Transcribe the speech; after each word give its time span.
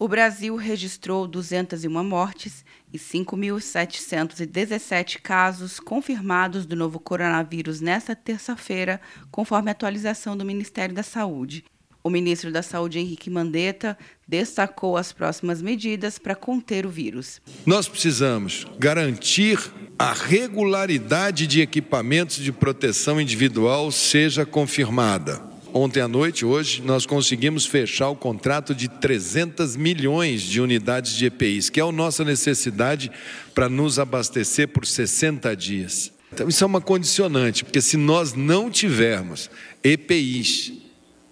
O 0.00 0.08
Brasil 0.08 0.56
registrou 0.56 1.28
201 1.28 2.02
mortes 2.02 2.64
e 2.90 2.98
5.717 2.98 5.20
casos 5.20 5.78
confirmados 5.78 6.64
do 6.64 6.74
novo 6.74 6.98
coronavírus 6.98 7.82
nesta 7.82 8.16
terça-feira, 8.16 8.98
conforme 9.30 9.68
a 9.68 9.72
atualização 9.72 10.38
do 10.38 10.42
Ministério 10.42 10.94
da 10.94 11.02
Saúde. 11.02 11.66
O 12.02 12.08
ministro 12.08 12.50
da 12.50 12.62
Saúde, 12.62 12.98
Henrique 12.98 13.28
Mandetta, 13.28 13.98
destacou 14.26 14.96
as 14.96 15.12
próximas 15.12 15.60
medidas 15.60 16.18
para 16.18 16.34
conter 16.34 16.86
o 16.86 16.90
vírus. 16.90 17.38
Nós 17.66 17.86
precisamos 17.86 18.66
garantir 18.78 19.58
a 19.98 20.14
regularidade 20.14 21.46
de 21.46 21.60
equipamentos 21.60 22.36
de 22.36 22.50
proteção 22.50 23.20
individual 23.20 23.92
seja 23.92 24.46
confirmada 24.46 25.49
Ontem 25.72 26.00
à 26.00 26.08
noite, 26.08 26.44
hoje, 26.44 26.82
nós 26.84 27.06
conseguimos 27.06 27.64
fechar 27.64 28.08
o 28.08 28.16
contrato 28.16 28.74
de 28.74 28.88
300 28.88 29.76
milhões 29.76 30.42
de 30.42 30.60
unidades 30.60 31.12
de 31.12 31.26
EPIs, 31.26 31.70
que 31.70 31.78
é 31.78 31.82
a 31.82 31.92
nossa 31.92 32.24
necessidade 32.24 33.10
para 33.54 33.68
nos 33.68 33.98
abastecer 33.98 34.68
por 34.68 34.84
60 34.84 35.54
dias. 35.54 36.12
Então, 36.32 36.48
isso 36.48 36.64
é 36.64 36.66
uma 36.66 36.80
condicionante, 36.80 37.64
porque 37.64 37.80
se 37.80 37.96
nós 37.96 38.34
não 38.34 38.70
tivermos 38.70 39.48
EPIs 39.82 40.72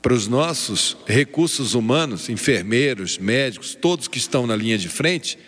para 0.00 0.14
os 0.14 0.26
nossos 0.26 0.96
recursos 1.06 1.74
humanos, 1.74 2.28
enfermeiros, 2.28 3.18
médicos, 3.18 3.74
todos 3.74 4.08
que 4.08 4.18
estão 4.18 4.46
na 4.46 4.56
linha 4.56 4.78
de 4.78 4.88
frente, 4.88 5.38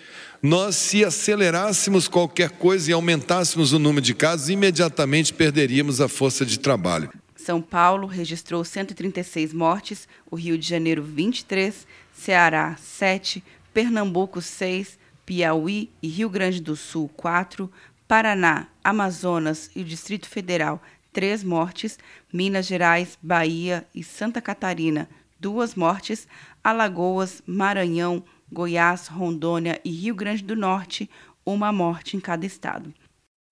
nós, 0.43 0.77
se 0.77 1.03
acelerássemos 1.03 2.07
qualquer 2.07 2.51
coisa 2.51 2.91
e 2.91 2.93
aumentássemos 2.93 3.73
o 3.73 3.79
número 3.79 4.05
de 4.05 4.13
casos, 4.13 4.51
imediatamente 4.51 5.33
perderíamos 5.33 6.03
a 6.03 6.09
força 6.09 6.45
de 6.45 6.59
trabalho. 6.59 7.11
São 7.45 7.61
Paulo 7.61 8.07
registrou 8.07 8.65
136 8.65 9.53
mortes, 9.53 10.09
o 10.31 10.35
Rio 10.35 10.57
de 10.57 10.67
Janeiro 10.67 11.03
23, 11.03 11.87
Ceará 12.11 12.75
7, 12.77 13.45
Pernambuco 13.71 14.41
6, 14.41 14.99
Piauí 15.27 15.91
e 16.03 16.09
Rio 16.09 16.31
Grande 16.31 16.59
do 16.59 16.75
Sul 16.75 17.07
4, 17.15 17.71
Paraná, 18.09 18.69
Amazonas 18.83 19.71
e 19.77 19.83
o 19.83 19.85
Distrito 19.85 20.27
Federal 20.27 20.81
3 21.13 21.45
mortes, 21.45 21.99
Minas 22.33 22.65
Gerais, 22.65 23.19
Bahia 23.23 23.87
e 23.95 24.03
Santa 24.03 24.41
Catarina 24.41 25.07
2 25.39 25.75
mortes, 25.75 26.27
Alagoas, 26.63 27.43
Maranhão, 27.47 28.25
Goiás, 28.51 29.07
Rondônia 29.07 29.79
e 29.85 29.91
Rio 29.91 30.15
Grande 30.15 30.43
do 30.43 30.57
Norte 30.57 31.11
uma 31.45 31.71
morte 31.71 32.17
em 32.17 32.21
cada 32.21 32.47
estado. 32.47 32.95